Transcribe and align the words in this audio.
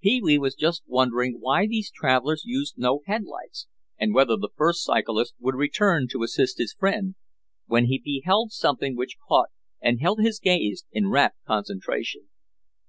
Pee 0.00 0.20
wee 0.22 0.38
was 0.38 0.54
just 0.54 0.84
wondering 0.86 1.38
why 1.40 1.66
these 1.66 1.90
travelers 1.90 2.44
used 2.46 2.78
no 2.78 3.00
headlights 3.06 3.66
and 3.98 4.14
whether 4.14 4.36
the 4.36 4.50
first 4.54 4.84
cyclist 4.84 5.34
would 5.40 5.56
return 5.56 6.06
to 6.12 6.22
assist 6.22 6.58
his 6.58 6.72
friend, 6.72 7.16
when 7.66 7.86
he 7.86 7.98
beheld 7.98 8.52
something 8.52 8.94
which 8.94 9.16
caught 9.26 9.48
and 9.80 9.98
held 10.00 10.20
his 10.20 10.38
gaze 10.38 10.84
in 10.92 11.10
rapt 11.10 11.38
concentration. 11.44 12.28